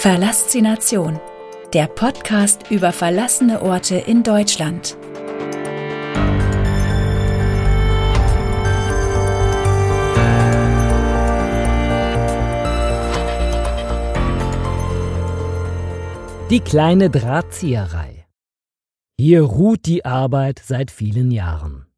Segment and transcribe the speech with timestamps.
[0.00, 1.20] Verlassination,
[1.74, 4.96] der Podcast über verlassene Orte in Deutschland.
[16.48, 18.26] Die kleine Drahtzieherei.
[19.18, 21.89] Hier ruht die Arbeit seit vielen Jahren.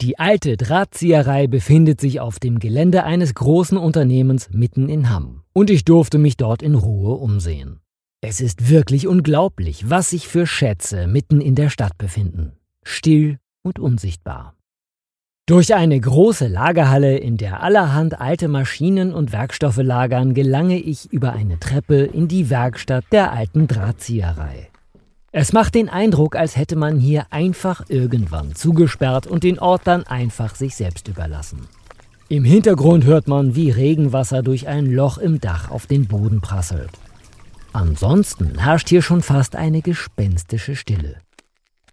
[0.00, 5.68] Die alte Drahtzieherei befindet sich auf dem Gelände eines großen Unternehmens mitten in Hamm und
[5.68, 7.80] ich durfte mich dort in Ruhe umsehen.
[8.22, 12.52] Es ist wirklich unglaublich, was sich für Schätze mitten in der Stadt befinden.
[12.82, 14.54] Still und unsichtbar.
[15.44, 21.34] Durch eine große Lagerhalle, in der allerhand alte Maschinen und Werkstoffe lagern, gelange ich über
[21.34, 24.69] eine Treppe in die Werkstatt der alten Drahtzieherei.
[25.32, 30.04] Es macht den Eindruck, als hätte man hier einfach irgendwann zugesperrt und den Ort dann
[30.04, 31.68] einfach sich selbst überlassen.
[32.28, 36.90] Im Hintergrund hört man, wie Regenwasser durch ein Loch im Dach auf den Boden prasselt.
[37.72, 41.16] Ansonsten herrscht hier schon fast eine gespenstische Stille.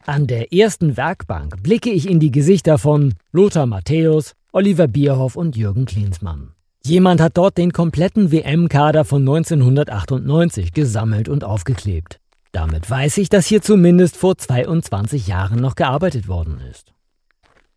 [0.07, 5.55] An der ersten Werkbank blicke ich in die Gesichter von Lothar Matthäus, Oliver Bierhoff und
[5.55, 6.53] Jürgen Klinsmann.
[6.83, 12.19] Jemand hat dort den kompletten WM-Kader von 1998 gesammelt und aufgeklebt.
[12.51, 16.93] Damit weiß ich, dass hier zumindest vor 22 Jahren noch gearbeitet worden ist.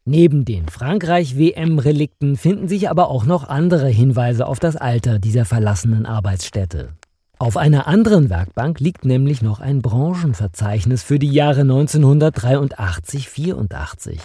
[0.04, 6.06] Neben den Frankreich-WM-Relikten finden sich aber auch noch andere Hinweise auf das Alter dieser verlassenen
[6.06, 6.90] Arbeitsstätte.
[7.38, 14.18] Auf einer anderen Werkbank liegt nämlich noch ein Branchenverzeichnis für die Jahre 1983-84.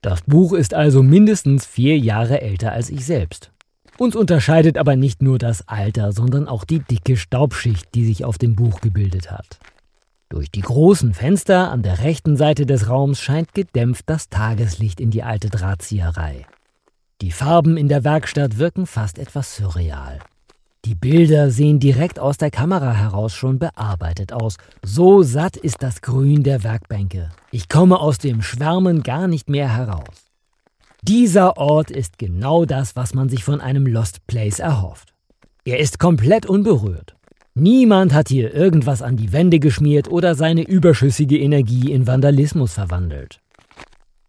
[0.00, 3.51] Das Buch ist also mindestens vier Jahre älter als ich selbst.
[4.02, 8.36] Uns unterscheidet aber nicht nur das Alter, sondern auch die dicke Staubschicht, die sich auf
[8.36, 9.60] dem Buch gebildet hat.
[10.28, 15.12] Durch die großen Fenster an der rechten Seite des Raums scheint gedämpft das Tageslicht in
[15.12, 16.46] die alte Drahtzieherei.
[17.20, 20.18] Die Farben in der Werkstatt wirken fast etwas surreal.
[20.84, 24.56] Die Bilder sehen direkt aus der Kamera heraus schon bearbeitet aus.
[24.84, 27.28] So satt ist das Grün der Werkbänke.
[27.52, 30.31] Ich komme aus dem Schwärmen gar nicht mehr heraus.
[31.04, 35.12] Dieser Ort ist genau das, was man sich von einem Lost Place erhofft.
[35.64, 37.16] Er ist komplett unberührt.
[37.54, 43.40] Niemand hat hier irgendwas an die Wände geschmiert oder seine überschüssige Energie in Vandalismus verwandelt.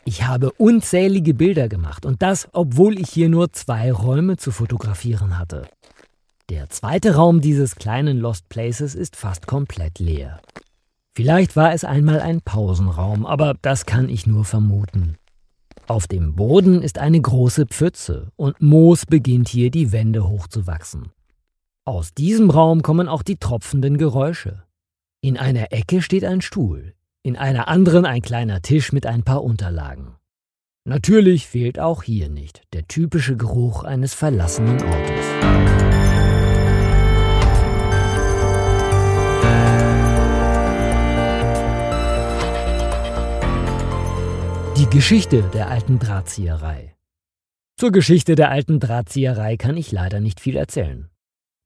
[0.03, 5.37] Ich habe unzählige Bilder gemacht und das, obwohl ich hier nur zwei Räume zu fotografieren
[5.37, 5.67] hatte.
[6.49, 10.41] Der zweite Raum dieses kleinen Lost Places ist fast komplett leer.
[11.15, 15.17] Vielleicht war es einmal ein Pausenraum, aber das kann ich nur vermuten.
[15.87, 21.11] Auf dem Boden ist eine große Pfütze und Moos beginnt hier die Wände hochzuwachsen.
[21.83, 24.63] Aus diesem Raum kommen auch die tropfenden Geräusche.
[25.21, 29.43] In einer Ecke steht ein Stuhl, in einer anderen ein kleiner Tisch mit ein paar
[29.43, 30.15] Unterlagen.
[30.85, 35.92] Natürlich fehlt auch hier nicht der typische Geruch eines verlassenen Ortes.
[44.93, 46.93] Geschichte der alten Drahtzieherei.
[47.79, 51.09] Zur Geschichte der alten Drahtzieherei kann ich leider nicht viel erzählen.